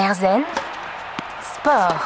[0.00, 0.44] Erzen
[1.42, 2.02] Sport.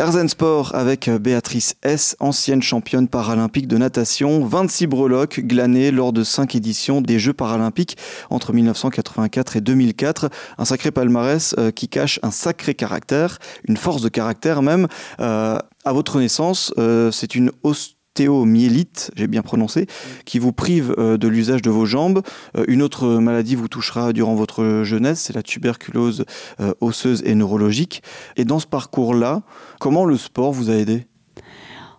[0.00, 6.24] Erzen Sport avec Béatrice S, ancienne championne paralympique de natation, 26 breloques glanées lors de
[6.24, 7.96] 5 éditions des Jeux paralympiques
[8.30, 10.28] entre 1984 et 2004.
[10.58, 13.38] Un sacré palmarès euh, qui cache un sacré caractère,
[13.68, 14.88] une force de caractère même.
[15.20, 19.86] Euh, à votre naissance, euh, c'est une hausse ostéomyélite, j'ai bien prononcé,
[20.24, 22.22] qui vous prive euh, de l'usage de vos jambes.
[22.56, 26.24] Euh, une autre maladie vous touchera durant votre jeunesse, c'est la tuberculose
[26.60, 28.02] euh, osseuse et neurologique.
[28.36, 29.42] Et dans ce parcours-là,
[29.78, 31.06] comment le sport vous a aidé?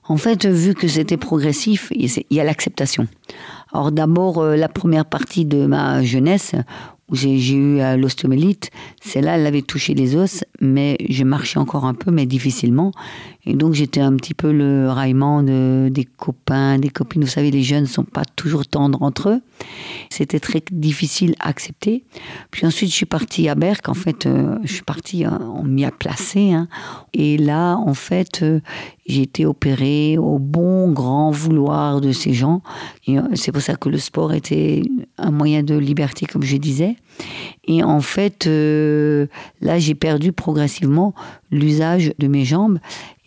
[0.07, 3.07] En fait, vu que c'était progressif, il y a l'acceptation.
[3.71, 6.53] Alors d'abord, la première partie de ma jeunesse,
[7.07, 8.71] où j'ai eu l'ostéomyélite,
[9.01, 12.91] celle-là, elle avait touché les os, mais je marchais encore un peu, mais difficilement.
[13.45, 17.23] Et donc j'étais un petit peu le raillement de, des copains, des copines.
[17.23, 19.41] Vous savez, les jeunes ne sont pas toujours tendres entre eux.
[20.09, 22.03] C'était très difficile à accepter.
[22.51, 23.89] Puis ensuite, je suis partie à Berck.
[23.89, 26.51] En fait, euh, je suis partie, hein, on m'y a placé.
[26.51, 26.67] Hein.
[27.13, 28.59] Et là, en fait, euh,
[29.07, 32.61] j'ai été opérée au bon grand vouloir de ces gens.
[33.09, 34.83] Euh, c'est pour ça que le sport était
[35.17, 36.95] un moyen de liberté, comme je disais.
[37.65, 41.13] Et en fait, là, j'ai perdu progressivement
[41.51, 42.79] l'usage de mes jambes.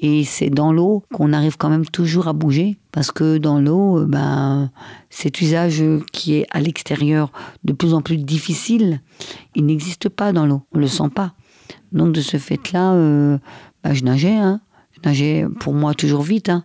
[0.06, 4.00] Et c'est dans l'eau qu'on arrive quand même toujours à bouger, parce que dans l'eau,
[4.00, 4.70] euh, ben,
[5.08, 7.32] cet usage qui est à l'extérieur
[7.64, 9.00] de plus en plus difficile,
[9.54, 11.32] il n'existe pas dans l'eau, on le sent pas.
[11.92, 13.38] Donc de ce fait-là, euh,
[13.82, 14.60] ben, je nageais, hein.
[14.92, 16.64] je nageais pour moi toujours vite, hein.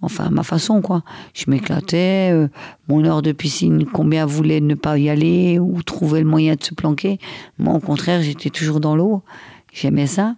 [0.00, 1.02] enfin ma façon quoi.
[1.34, 2.48] Je m'éclatais, euh,
[2.88, 6.64] mon heure de piscine, combien voulait ne pas y aller ou trouver le moyen de
[6.64, 7.18] se planquer.
[7.58, 9.22] Moi au contraire, j'étais toujours dans l'eau,
[9.74, 10.36] j'aimais ça.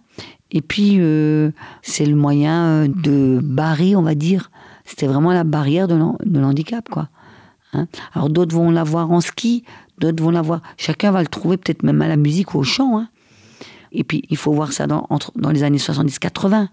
[0.51, 4.51] Et puis, euh, c'est le moyen euh, de barrer, on va dire.
[4.85, 5.95] C'était vraiment la barrière de
[6.39, 7.09] l'handicap, quoi.
[7.73, 7.87] Hein.
[8.13, 9.63] Alors, d'autres vont l'avoir en ski,
[9.97, 10.61] d'autres vont l'avoir.
[10.77, 12.97] Chacun va le trouver peut-être même à la musique ou au chant.
[12.97, 13.07] Hein.
[13.93, 15.07] Et puis, il faut voir ça dans,
[15.51, 16.67] les années 70-80.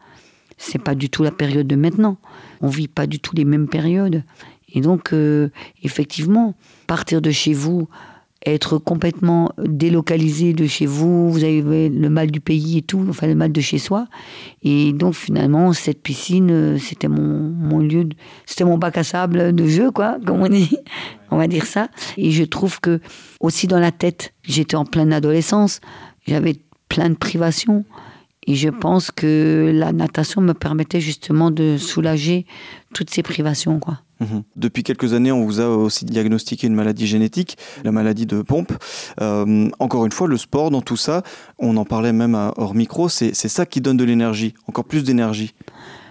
[0.56, 2.16] C'est pas du tout la période de maintenant.
[2.60, 4.24] On vit pas du tout les mêmes périodes.
[4.72, 5.50] Et donc, euh,
[5.82, 6.54] effectivement,
[6.86, 7.88] partir de chez vous
[8.47, 13.26] être complètement délocalisé de chez vous, vous avez le mal du pays et tout, enfin
[13.26, 14.06] le mal de chez soi.
[14.62, 18.09] Et donc finalement, cette piscine, euh, c'était mon, mon lieu,
[18.47, 20.77] c'était mon bac à sable de jeu, quoi, comme on dit,
[21.31, 21.88] on va dire ça.
[22.16, 23.00] Et je trouve que
[23.41, 25.81] aussi dans la tête, j'étais en pleine adolescence,
[26.27, 26.56] j'avais
[26.88, 27.84] plein de privations.
[28.47, 32.47] Et je pense que la natation me permettait justement de soulager
[32.94, 34.00] toutes ces privations, quoi.
[34.20, 34.42] Mhm.
[34.56, 38.72] Depuis quelques années, on vous a aussi diagnostiqué une maladie génétique, la maladie de pompe.
[39.20, 41.22] Euh, encore une fois, le sport dans tout ça,
[41.58, 45.54] on en parlait même hors micro, c'est ça qui donne de l'énergie, encore plus d'énergie.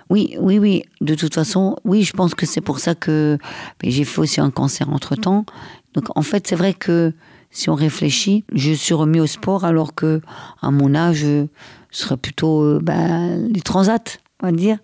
[0.10, 0.84] Oui, oui, oui.
[1.02, 3.38] De toute façon, oui, je pense que c'est pour ça que
[3.84, 5.46] j'ai fait aussi un cancer entre-temps.
[5.94, 7.14] Donc en fait, c'est vrai que
[7.52, 10.22] si on réfléchit, je suis remis au sport alors que
[10.62, 11.48] à mon âge, je
[11.92, 14.78] serais plutôt euh, ben, les transats, on va dire.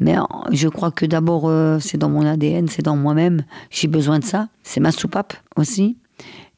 [0.00, 0.16] Mais
[0.50, 3.44] je crois que d'abord, euh, c'est dans mon ADN, c'est dans moi-même.
[3.70, 4.48] J'ai besoin de ça.
[4.62, 5.98] C'est ma soupape aussi.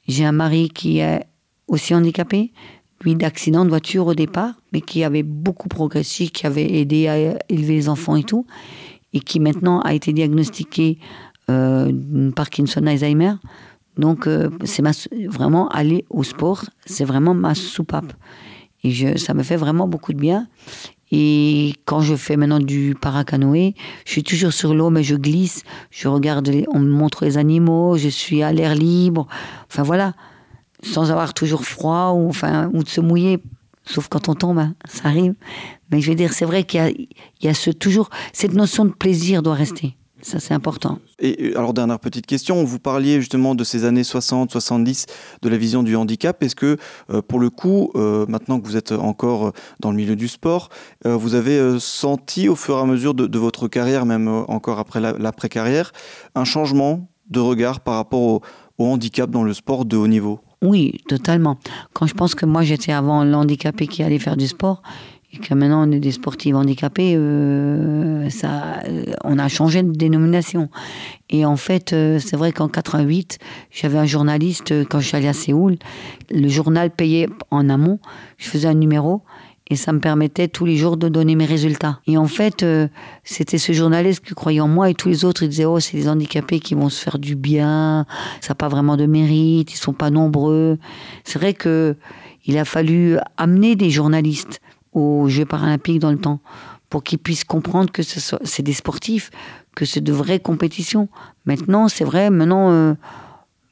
[0.06, 1.26] J'ai un mari qui est
[1.66, 2.52] aussi handicapé,
[3.02, 7.18] lui d'accident de voiture au départ, mais qui avait beaucoup progressé, qui avait aidé à
[7.48, 8.46] élever les enfants et tout,
[9.12, 10.98] et qui maintenant a été diagnostiqué
[11.50, 13.34] euh, Parkinson Alzheimer.
[13.98, 14.82] Donc, euh, c'est
[15.26, 18.12] vraiment aller au sport, c'est vraiment ma soupape.
[18.84, 20.48] Et je, ça me fait vraiment beaucoup de bien.
[21.14, 23.74] Et quand je fais maintenant du paracanoë,
[24.06, 27.98] je suis toujours sur l'eau, mais je glisse, je regarde, on me montre les animaux,
[27.98, 29.28] je suis à l'air libre.
[29.68, 30.14] Enfin voilà,
[30.82, 33.38] sans avoir toujours froid ou, enfin, ou de se mouiller.
[33.84, 35.34] Sauf quand on tombe, hein, ça arrive.
[35.90, 37.08] Mais je veux dire, c'est vrai qu'il y
[37.42, 39.96] y a ce, toujours, cette notion de plaisir doit rester.
[40.22, 41.00] Ça, c'est important.
[41.18, 45.06] Et alors, dernière petite question, vous parliez justement de ces années 60, 70,
[45.42, 46.40] de la vision du handicap.
[46.44, 46.76] Est-ce que,
[47.10, 50.28] euh, pour le coup, euh, maintenant que vous êtes encore euh, dans le milieu du
[50.28, 50.68] sport,
[51.04, 55.92] vous avez senti au fur et à mesure de, votre carrière, même encore après l'après-carrière,
[56.36, 58.40] un changement de regard par rapport au,
[58.78, 60.40] au handicap dans le sport de haut niveau?
[60.62, 61.58] Oui, totalement.
[61.92, 64.82] Quand je pense que moi j'étais avant l'handicapé qui allait faire du sport,
[65.32, 69.92] et que maintenant on est des sportifs handicapés, euh, ça, euh, on a changé de
[69.92, 70.68] dénomination.
[71.30, 73.38] Et en fait, euh, c'est vrai qu'en 88,
[73.70, 75.78] j'avais un journaliste quand je suis allée à Séoul.
[76.30, 77.98] Le journal payait en amont.
[78.36, 79.22] Je faisais un numéro
[79.70, 82.00] et ça me permettait tous les jours de donner mes résultats.
[82.06, 82.66] Et en fait,
[83.24, 85.96] c'était ce journaliste qui croyait en moi et tous les autres, ils disaient oh c'est
[85.96, 88.04] des handicapés qui vont se faire du bien,
[88.42, 90.78] ça n'a pas vraiment de mérite, ils sont pas nombreux.
[91.24, 91.96] C'est vrai que
[92.44, 94.60] il a fallu amener des journalistes
[94.92, 96.40] aux Jeux paralympiques dans le temps,
[96.90, 99.30] pour qu'ils puissent comprendre que c'est des sportifs,
[99.74, 101.08] que c'est de vraies compétitions.
[101.46, 102.94] Maintenant, c'est vrai, maintenant, euh,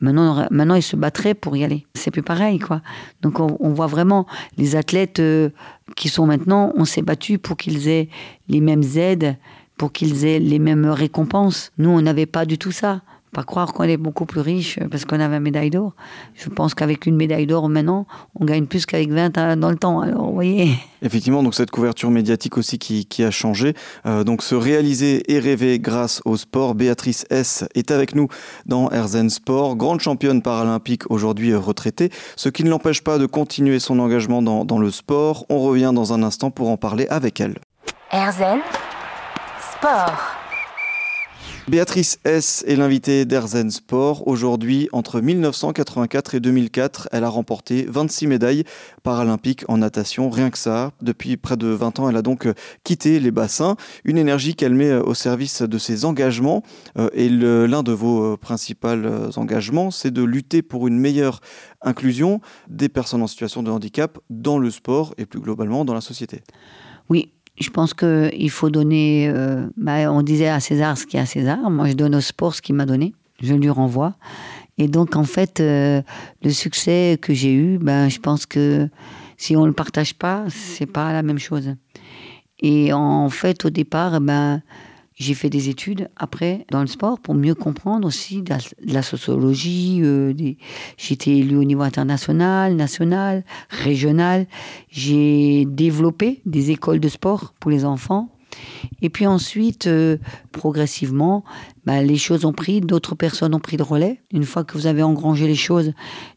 [0.01, 1.87] Maintenant, maintenant, ils se battraient pour y aller.
[1.95, 2.81] C'est plus pareil, quoi.
[3.21, 4.27] Donc, on, voit vraiment
[4.57, 5.51] les athlètes euh,
[5.95, 8.09] qui sont maintenant, on s'est battu pour qu'ils aient
[8.49, 9.37] les mêmes aides,
[9.77, 11.71] pour qu'ils aient les mêmes récompenses.
[11.77, 13.03] Nous, on n'avait pas du tout ça.
[13.33, 15.95] Pas croire qu'on est beaucoup plus riche parce qu'on avait une médaille d'or.
[16.35, 20.01] Je pense qu'avec une médaille d'or maintenant, on gagne plus qu'avec 20 dans le temps.
[20.01, 20.73] Alors, vous voyez.
[21.03, 23.75] Effectivement, donc cette couverture médiatique aussi qui, a changé.
[24.07, 26.75] Euh, donc se réaliser et rêver grâce au sport.
[26.75, 28.29] Béatrice S est avec nous
[28.67, 33.79] dans Herzen Sport, grande championne paralympique aujourd'hui retraitée, ce qui ne l'empêche pas de continuer
[33.79, 35.47] son engagement dans, dans le sport.
[35.51, 37.55] On revient dans un instant pour en parler avec elle.
[38.11, 38.59] Herzen
[39.73, 40.40] Sport.
[41.71, 44.27] Béatrice S est l'invitée d'Erzen Sport.
[44.27, 48.65] Aujourd'hui, entre 1984 et 2004, elle a remporté 26 médailles
[49.05, 50.91] paralympiques en natation, rien que ça.
[51.01, 52.49] Depuis près de 20 ans, elle a donc
[52.83, 56.65] quitté les bassins, une énergie qu'elle met au service de ses engagements.
[56.99, 58.89] Euh, et l'un de vos principaux
[59.37, 61.41] engagements, c'est de lutter pour une meilleure
[61.83, 66.01] inclusion des personnes en situation de handicap dans le sport et plus globalement dans la
[66.01, 66.43] société.
[67.11, 69.29] Oui, je pense qu'il faut donner.
[69.29, 71.59] Euh, bah, on disait à César ce qui est à César.
[71.71, 73.15] Moi, je donne au sport ce qu'il m'a donné.
[73.41, 74.15] Je lui renvoie.
[74.79, 76.03] Et donc, en fait, euh,
[76.43, 78.89] le succès que j'ai eu, ben, je pense que
[79.37, 81.75] si on ne le partage pas, c'est pas la même chose.
[82.61, 84.63] Et en fait, au départ, ben,
[85.21, 88.55] j'ai fait des études après dans le sport pour mieux comprendre aussi de
[88.87, 90.01] la, sociologie.
[90.03, 90.33] Euh,
[90.97, 94.47] j'ai été élu au niveau international, national, régional.
[94.89, 98.31] J'ai développé des écoles de sport pour les enfants.
[99.03, 100.19] Et puis ensuite, euh,
[100.53, 101.45] progressivement,
[101.85, 104.21] bah, les choses ont pris, d'autres personnes ont pris le relais.
[104.33, 105.93] Une fois que vous avez engrangé les choses,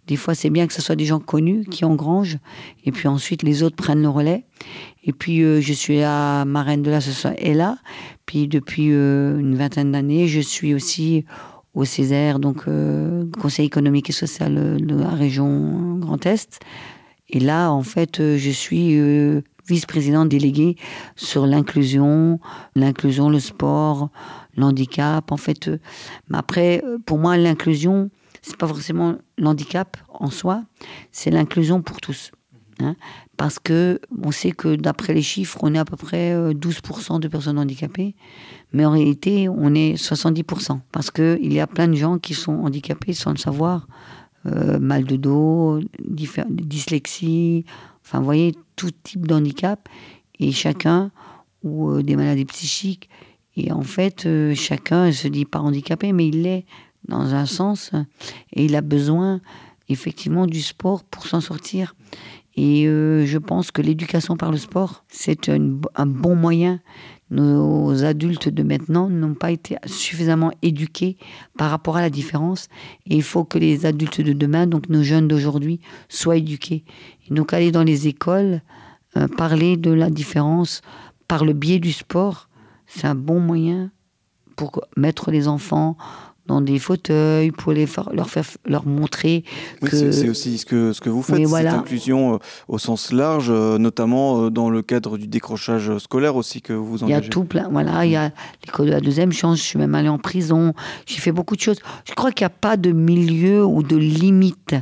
[0.08, 2.38] des fois c'est bien que ce soit des gens connus qui engrangent,
[2.86, 4.46] et puis ensuite les autres prennent le relais.
[5.04, 7.78] Et puis euh, je suis la marraine de l'association là.
[8.26, 11.26] Puis depuis euh, une vingtaine d'années, je suis aussi
[11.74, 12.66] au Césaire, donc
[13.42, 16.60] Conseil économique et social de la région Grand Est.
[17.30, 18.96] Et là, en fait, je suis
[19.68, 20.76] vice-présidente déléguée
[21.16, 22.40] sur l'inclusion,
[22.76, 24.10] l'inclusion, le sport,
[24.58, 25.32] l'handicap.
[25.32, 25.80] En fait, euh,
[26.30, 28.10] mais après, euh, pour moi, l'inclusion,
[28.42, 30.64] c'est pas forcément l'handicap en soi,
[31.12, 32.32] c'est l'inclusion pour tous.
[32.80, 32.96] Hein.
[33.38, 37.20] parce que on sait que d'après les chiffres, on est à peu près 12% euh,
[37.20, 38.16] de personnes handicapées,
[38.72, 40.80] mais en réalité, on est 70%.
[40.92, 43.88] Parce qu'il y a plein de gens qui sont handicapés sans le savoir.
[44.46, 47.66] Mal de dos, dyslexie,
[48.04, 49.88] enfin, vous voyez, tout type d'handicap,
[50.40, 51.12] et chacun,
[51.64, 53.10] ou euh, des maladies psychiques,
[53.56, 56.66] et en fait, euh, chacun se dit pas handicapé, mais il l'est
[57.08, 57.92] dans un sens,
[58.54, 59.42] et il a besoin
[59.90, 61.96] effectivement du sport pour s'en sortir.
[62.56, 66.82] Et euh, je pense que l'éducation par le sport, c'est un bon moyen.
[67.32, 71.18] Nos adultes de maintenant n'ont pas été suffisamment éduqués
[71.58, 72.68] par rapport à la différence.
[73.08, 75.80] Et il faut que les adultes de demain, donc nos jeunes d'aujourd'hui,
[76.10, 76.84] soient éduqués.
[77.32, 78.62] Donc aller dans les écoles,
[79.18, 80.82] euh, parler de la différence
[81.28, 82.50] par le biais du sport,
[82.86, 83.90] c'est un bon moyen
[84.56, 85.98] pour mettre les enfants
[86.48, 89.44] dans des fauteuils pour les leur faire leur montrer
[89.82, 92.38] que c'est aussi ce que ce que vous faites cette inclusion euh,
[92.68, 97.04] au sens large euh, notamment euh, dans le cadre du décrochage scolaire aussi que vous
[97.04, 97.22] engagez.
[97.22, 98.32] Il y a tout plein voilà il y a
[98.66, 100.74] l'école de la deuxième chance je suis même allée en prison
[101.06, 101.80] j'ai fait beaucoup de choses.
[102.06, 104.76] Je crois qu'il n'y a pas de milieu ou de limite.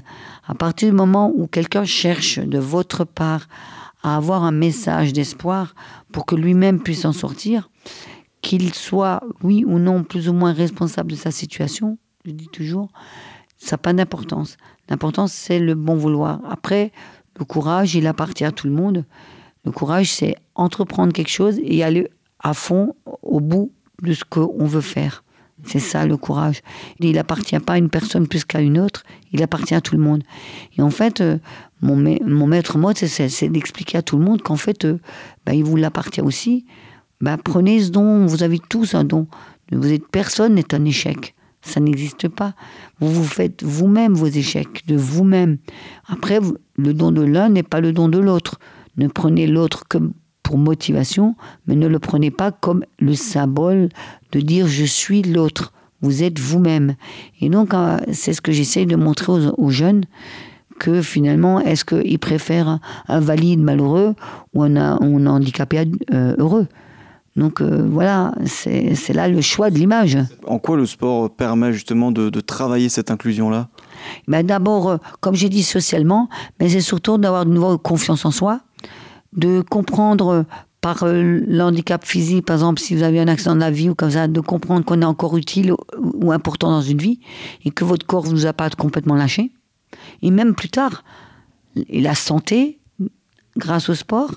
[0.48, 3.48] À partir du moment où quelqu'un cherche de votre part
[4.04, 5.75] à avoir un message d'espoir
[6.12, 7.70] pour que lui-même puisse en sortir
[8.41, 12.89] qu'il soit, oui ou non, plus ou moins responsable de sa situation, je dis toujours,
[13.57, 14.57] ça n'a pas d'importance.
[14.89, 16.41] L'importance, c'est le bon vouloir.
[16.50, 16.91] Après,
[17.39, 19.05] le courage, il appartient à tout le monde.
[19.63, 22.07] Le courage, c'est entreprendre quelque chose et aller
[22.39, 23.71] à fond, au bout
[24.01, 25.24] de ce qu'on veut faire.
[25.63, 26.62] C'est ça le courage.
[27.00, 30.01] Il n'appartient pas à une personne plus qu'à une autre, il appartient à tout le
[30.01, 30.24] monde.
[30.77, 31.38] Et en fait, euh,
[31.81, 31.95] mon,
[32.48, 35.00] maître mot, c'est d'expliquer à tout le monde qu'en fait, euh,
[35.45, 36.65] ben, il vous l'appartient aussi,
[37.22, 39.28] bah, prenez ce don, vous avez tous un don.
[39.72, 41.36] Vous êtes, personne n'est un échec.
[41.62, 42.54] Ça n'existe pas.
[43.00, 45.58] Vous vous faites vous-même vos échecs, de vous-même.
[46.08, 46.40] Après,
[46.75, 48.60] le don de l'un n'est pas le don de l'autre.
[48.98, 50.00] Ne prenez l'autre que
[50.42, 51.36] pour motivation,
[51.68, 53.90] mais ne le prenez pas comme le symbole
[54.32, 55.72] de dire je suis l'autre.
[56.01, 56.96] Vous êtes vous-même.
[57.40, 60.04] Et donc, euh, c'est ce que j'essaye de montrer aux, jeunes
[60.80, 64.16] que finalement, est-ce qu'ils préfèrent un valide malheureux
[64.56, 64.98] ou un,
[65.28, 66.68] handicapé euh, heureux?
[67.35, 70.17] Donc euh, voilà, c'est là le choix de l'image.
[70.45, 73.69] En quoi le sport permet justement de, travailler cette inclusion-là?
[74.27, 76.27] Ben D'abord, euh, comme j'ai dit socialement,
[76.59, 78.61] mais c'est surtout d'avoir de nouveau confiance en soi,
[79.33, 80.45] de comprendre
[80.81, 83.95] par euh, l'handicap physique, par exemple, si vous avez un accident de la vie ou
[83.95, 87.19] comme ça, de comprendre qu'on est encore utile ou, important dans une vie
[87.63, 89.51] et que votre corps ne vous a pas complètement lâché.
[90.21, 91.03] Et même plus tard,
[91.89, 92.80] la santé,
[93.58, 94.31] grâce au sport,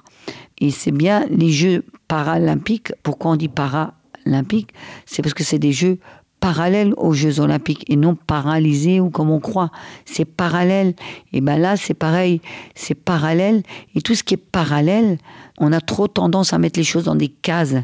[0.59, 2.93] et c'est bien les Jeux paralympiques.
[3.03, 4.73] Pourquoi on dit paralympiques?
[5.07, 5.99] C'est parce que c'est des Jeux
[6.45, 9.71] parallèle aux Jeux Olympiques et non paralysé ou comme on croit.
[10.05, 10.95] C'est parallèle.
[11.33, 12.43] Et ben là, c'est pareil,
[12.75, 13.63] c'est parallèle.
[13.95, 15.17] Et tout ce qui est parallèle,
[15.59, 17.77] on a trop tendance à mettre les choses dans des cases.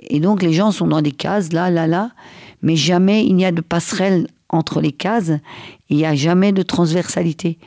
[0.00, 2.10] Et donc les gens sont dans des cases, là, là, là,
[2.62, 5.30] mais jamais il n'y a de passerelle entre les cases,
[5.88, 7.58] il n'y a jamais de transversalité.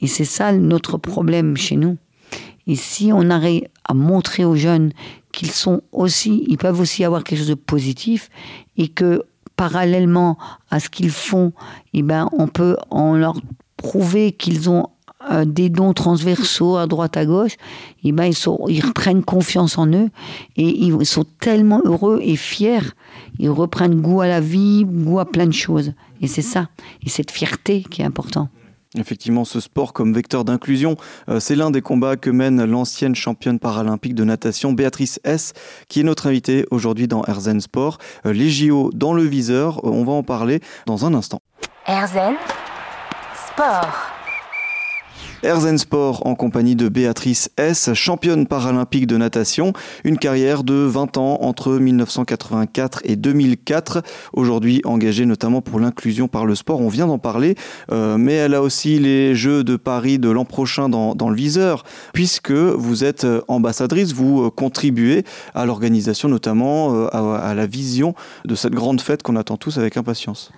[0.00, 1.98] Et c'est ça notre problème chez nous.
[2.68, 4.92] Et si on arrive à montrer aux jeunes
[5.32, 8.30] qu'ils sont aussi, ils peuvent aussi avoir quelque chose de positif
[8.76, 9.24] et que
[9.56, 10.38] parallèlement
[10.70, 11.52] à ce qu'ils font,
[11.94, 13.40] eh ben, on peut en leur
[13.76, 14.86] prouver qu'ils ont
[15.32, 17.56] euh, des dons transversaux à droite à gauche,
[18.04, 18.36] eh ben, ils,
[18.68, 20.10] ils reprennent confiance en eux
[20.56, 22.94] et ils sont tellement heureux et fiers.
[23.38, 25.92] Ils reprennent goût à la vie, goût à plein de choses.
[26.20, 26.68] Et c'est ça.
[27.02, 28.48] Et cette fierté qui est important.
[28.96, 30.96] Effectivement, ce sport comme vecteur d'inclusion,
[31.28, 35.52] euh, c'est l'un des combats que mène l'ancienne championne paralympique de natation Béatrice S,
[35.88, 37.98] qui est notre invitée aujourd'hui dans Erzen Sport.
[38.24, 41.40] Euh, les JO dans le viseur, euh, on va en parler dans un instant.
[43.46, 44.17] Sport.
[45.44, 51.16] Erzen Sport en compagnie de Béatrice S, championne paralympique de natation, une carrière de 20
[51.16, 54.02] ans entre 1984 et 2004,
[54.32, 57.54] aujourd'hui engagée notamment pour l'inclusion par le sport, on vient d'en parler,
[57.92, 61.84] euh, mais elle a aussi les Jeux de Paris de l'an prochain dans, le viseur,
[62.12, 68.14] puisque vous êtes ambassadrice, vous euh, contribuez à l'organisation notamment, euh, à la vision
[68.44, 70.50] de cette grande fête qu'on attend tous avec impatience.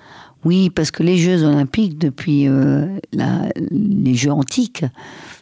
[0.45, 4.85] Oui, parce que les Jeux olympiques, depuis euh, les Jeux antiques,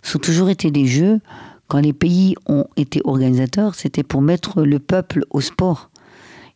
[0.02, 1.21] sont toujours été des Jeux,
[1.69, 5.90] quand les pays ont été organisateurs, c'était pour mettre le peuple au sport.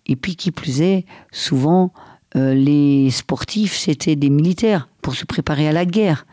[0.06, 1.92] Et puis qui plus est, souvent,
[2.34, 6.26] euh, les sportifs, c'était des militaires pour se préparer à la guerre.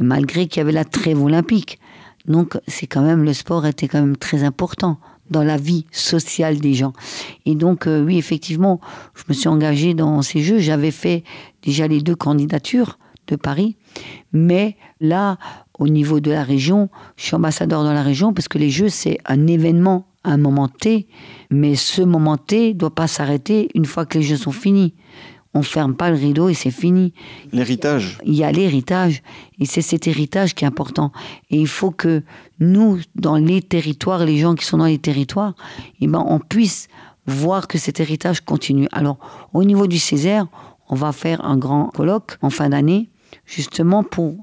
[0.00, 1.78] Et malgré qu'il y avait la trêve olympique.
[2.26, 4.98] Donc c'est quand même, le sport était quand même très important
[5.30, 6.92] dans la vie sociale des gens.
[7.46, 8.80] Et donc, euh, oui, effectivement,
[9.14, 10.58] je me suis engagée dans ces jeux.
[10.58, 11.24] J'avais fait
[11.62, 12.98] déjà les deux candidatures
[13.28, 13.76] de Paris.
[14.32, 15.38] Mais là,
[15.78, 18.88] au niveau de la région, je suis ambassadeur dans la région parce que les Jeux,
[18.88, 21.06] c'est un événement un moment T.
[21.50, 24.94] Mais ce moment T ne doit pas s'arrêter une fois que les Jeux sont finis
[25.54, 27.12] on ferme pas le rideau et c'est fini.
[27.52, 28.18] L'héritage.
[28.24, 29.22] Il y a l'héritage
[29.58, 31.12] et c'est cet héritage qui est important.
[31.50, 32.22] Et il faut que
[32.58, 35.54] nous, dans les territoires, les gens qui sont dans les territoires,
[36.00, 36.88] eh ben, on puisse
[37.26, 38.88] voir que cet héritage continue.
[38.92, 39.18] Alors,
[39.52, 40.46] au niveau du Césaire,
[40.88, 43.10] on va faire un grand colloque en fin d'année,
[43.46, 44.36] justement pour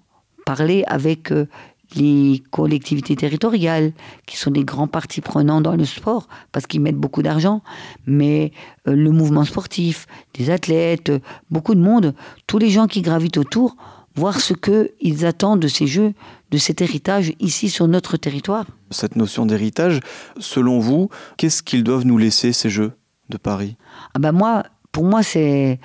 [0.46, 1.48] parler avec euh,
[1.96, 3.94] les collectivités territoriales,
[4.26, 7.62] qui sont des grands partis prenants dans le sport, parce qu'ils mettent beaucoup d'argent,
[8.06, 8.52] mais
[8.88, 11.12] euh, le mouvement sportif, des athlètes,
[11.50, 12.14] beaucoup de monde,
[12.48, 13.76] tous les gens qui gravitent autour,
[14.16, 16.14] voir ce qu'ils attendent de ces jeux,
[16.52, 18.66] de cet héritage ici sur notre territoire.
[18.92, 20.00] Cette notion d'héritage,
[20.40, 22.94] selon vous, qu'est-ce qu'ils doivent nous laisser, ces jeux
[23.30, 23.78] de Paris?
[24.14, 25.80] Ah ben moi, Pour moi, c'est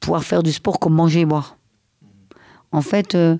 [0.00, 1.56] pouvoir faire du sport comme manger et boire.
[2.72, 3.36] En fait, euh,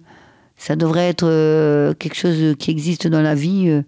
[0.58, 3.68] ça devrait être euh, quelque chose qui existe dans la vie.
[3.68, 3.82] Euh.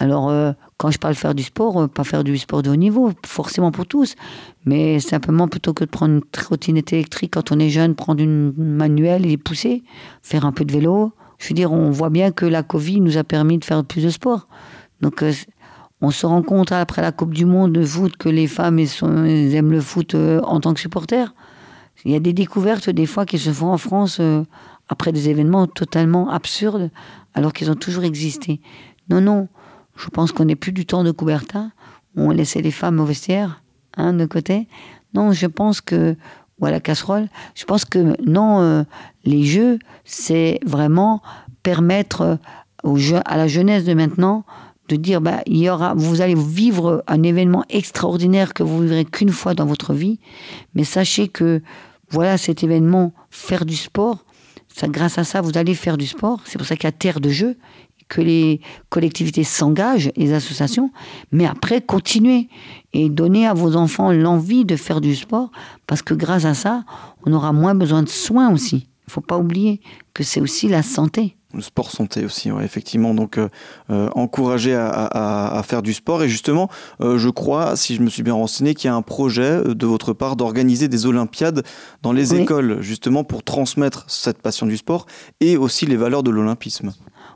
[0.00, 3.12] Alors, euh, quand je parle faire du sport, pas faire du sport de haut niveau,
[3.24, 4.16] forcément pour tous,
[4.64, 8.52] mais simplement plutôt que de prendre une trottinette électrique quand on est jeune, prendre une
[8.56, 9.84] manuelle et pousser,
[10.22, 11.12] faire un peu de vélo.
[11.38, 14.02] Je veux dire, on voit bien que la Covid nous a permis de faire plus
[14.02, 14.48] de sport.
[15.00, 15.22] Donc,
[16.00, 19.70] on se rend compte après la Coupe du Monde de foot que les femmes aiment
[19.70, 21.34] le foot en tant que supporters.
[22.04, 24.20] Il y a des découvertes des fois qui se font en France
[24.94, 26.92] après des événements totalement absurdes,
[27.34, 28.60] alors qu'ils ont toujours existé.
[29.10, 29.48] Non, non,
[29.96, 31.72] je pense qu'on n'est plus du temps de Coubertin,
[32.14, 33.60] où on laissait les femmes au vestiaire,
[33.96, 34.68] hein, de côté.
[35.12, 36.14] Non, je pense que,
[36.60, 38.84] ou à la casserole, je pense que non, euh,
[39.24, 41.22] les jeux, c'est vraiment
[41.64, 42.38] permettre
[42.84, 44.44] aux à la jeunesse de maintenant
[44.88, 49.04] de dire bah, il y aura, vous allez vivre un événement extraordinaire que vous vivrez
[49.04, 50.20] qu'une fois dans votre vie,
[50.76, 51.62] mais sachez que
[52.10, 54.24] voilà cet événement, faire du sport,
[54.82, 56.40] grâce à ça, vous allez faire du sport.
[56.44, 57.56] C'est pour ça qu'il y a terre de jeu,
[58.08, 60.90] que les collectivités s'engagent, les associations,
[61.32, 62.48] mais après, continuez
[62.92, 65.50] et donnez à vos enfants l'envie de faire du sport,
[65.86, 66.84] parce que grâce à ça,
[67.24, 68.76] on aura moins besoin de soins aussi.
[68.76, 69.80] Il ne faut pas oublier
[70.12, 71.36] que c'est aussi la santé.
[71.54, 73.14] Le sport santé aussi, effectivement.
[73.14, 73.48] Donc, euh,
[73.90, 76.22] euh, encourager à, faire du sport.
[76.22, 76.68] Et justement,
[77.00, 79.86] euh, je crois, si je me suis bien renseigné, qu'il y a un projet de
[79.86, 81.64] votre part d'organiser des Olympiades
[82.02, 85.06] dans les écoles, justement pour transmettre cette passion du sport
[85.40, 86.92] et aussi les valeurs de l'olympisme.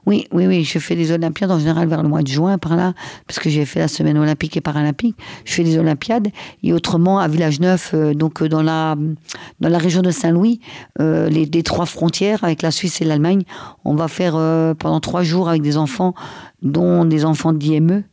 [0.07, 2.77] Oui, oui, oui, je fais des Olympiades en général vers le mois de juin, par
[2.77, 2.95] là,
[3.27, 5.17] parce que j'ai fait la semaine olympique et paralympique.
[5.45, 6.29] Je fais des Olympiades.
[6.63, 8.97] Et autrement, à Village Neuf, euh, donc euh, dans la,
[9.61, 10.61] dans la région de Saint-Louis,
[11.01, 13.43] euh, les, trois frontières avec la Suisse et l'Allemagne,
[13.85, 14.35] on va faire
[14.79, 16.15] pendant trois jours avec des enfants,
[16.63, 18.05] dont des enfants d'IME,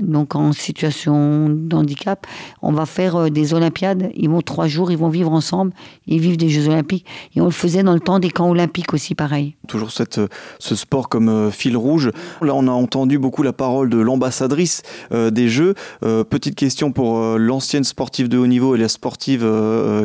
[0.00, 2.26] donc en situation de handicap.
[2.62, 4.10] On va faire euh, des Olympiades.
[4.14, 5.72] Ils vont trois jours, ils vont vivre ensemble.
[6.06, 7.06] Ils vivent des Jeux Olympiques.
[7.34, 9.56] Et on le faisait dans le temps des camps olympiques aussi, pareil.
[9.68, 12.10] Toujours cette, euh, ce sport comme euh, fil rouge.
[12.42, 15.74] Là, on a entendu beaucoup la parole de l'ambassadrice des Jeux.
[16.00, 19.46] petite question pour l'ancienne sportive de haut niveau et la sportive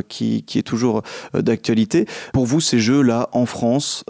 [0.07, 1.01] qui, qui, est toujours
[1.33, 2.05] d'actualité.
[2.33, 4.03] Pour vous, ces Jeux-là, en France,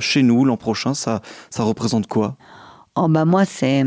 [0.00, 2.36] chez nous, l'an prochain, ça, ça représente quoi?
[2.96, 3.84] Oh, bah moi, c'est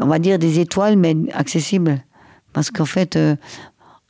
[0.00, 2.02] on va dire des étoiles, mais accessibles.
[2.52, 3.36] Parce qu'en fait, euh,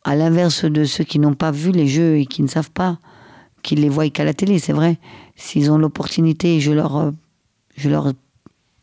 [0.05, 2.99] à l'inverse de ceux qui n'ont pas vu les jeux et qui ne savent pas,
[3.63, 4.99] qui les voient qu'à la télé, c'est vrai.
[5.37, 7.11] S'ils ont l'opportunité, je leur, euh,
[7.77, 8.13] je leur,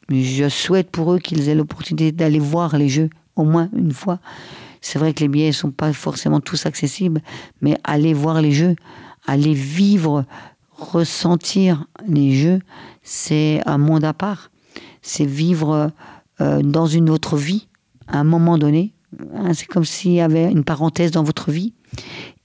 [0.10, 4.20] je souhaite pour eux qu'ils aient l'opportunité d'aller voir les jeux au moins une fois.
[4.82, 7.22] C'est vrai que les billets ne sont pas forcément tous accessibles,
[7.62, 8.76] mais aller voir les jeux,
[9.26, 10.26] aller vivre,
[10.72, 12.60] ressentir les jeux,
[13.02, 14.52] c'est un monde à part.
[15.02, 15.92] C'est vivre
[16.42, 17.68] euh, dans une autre vie,
[18.08, 18.94] à un moment donné.
[19.36, 21.74] Hein, c'est comme s'il y avait une parenthèse dans votre vie.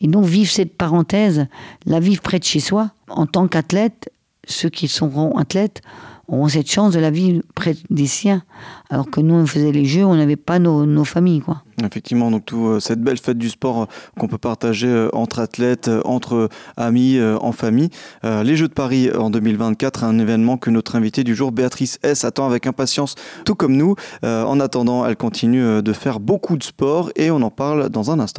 [0.00, 1.46] Et donc vivre cette parenthèse,
[1.86, 4.12] la vivre près de chez soi, en tant qu'athlète,
[4.46, 5.82] ceux qui seront athlètes
[6.32, 8.42] auront cette chance de la vivre près des siens.
[8.90, 11.40] Alors que nous, on faisait les jeux, on n'avait pas nos, familles.
[11.40, 11.62] Quoi.
[11.84, 13.86] Effectivement, donc euh, cette belle fête du sport euh,
[14.18, 17.90] qu'on peut partager euh, entre athlètes, entre amis, en famille.
[18.22, 22.24] les Jeux de Paris en 2024, un événement que notre invitée du jour, Béatrice S,
[22.24, 23.94] attend avec impatience, tout comme nous.
[24.22, 28.20] en attendant, elle continue de faire beaucoup de sport et on en parle dans un
[28.20, 28.30] instant.